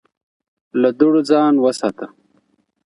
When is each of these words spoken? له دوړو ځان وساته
له 0.81 0.89
دوړو 0.99 1.21
ځان 1.29 1.53
وساته 1.59 2.05